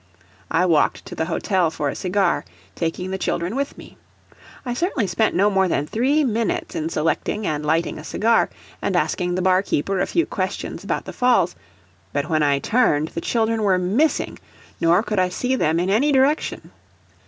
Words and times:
I 0.49 0.65
walked 0.65 1.05
to 1.05 1.13
the 1.13 1.25
hotel 1.25 1.69
for 1.69 1.87
a 1.89 1.93
cigar, 1.95 2.43
taking 2.73 3.11
the 3.11 3.19
children 3.19 3.55
with 3.55 3.77
me. 3.77 3.97
I 4.65 4.73
certainly 4.73 5.05
spent 5.05 5.35
no 5.35 5.51
more 5.51 5.67
than 5.67 5.85
three 5.85 6.23
minutes 6.23 6.73
in 6.73 6.89
selecting 6.89 7.45
and 7.45 7.63
lighting 7.63 7.99
a 7.99 8.03
cigar, 8.03 8.49
and 8.81 8.95
asking 8.95 9.35
the 9.35 9.43
barkeeper 9.43 9.99
a 9.99 10.07
few 10.07 10.25
questions 10.25 10.83
about 10.83 11.05
the 11.05 11.13
Falls; 11.13 11.55
but 12.13 12.27
when 12.27 12.41
I 12.41 12.57
turned, 12.57 13.09
the 13.09 13.21
children 13.21 13.61
were 13.61 13.77
missing, 13.77 14.39
nor 14.79 15.03
could 15.03 15.19
I 15.19 15.29
see 15.29 15.55
them 15.55 15.79
in 15.79 15.91
any 15.91 16.11
direction. 16.11 16.71